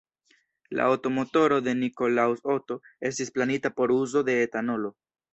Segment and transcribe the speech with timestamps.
[0.77, 2.77] La Otto-motoro de Nikolaus Otto
[3.09, 4.91] estis planita por uzo de etanolo.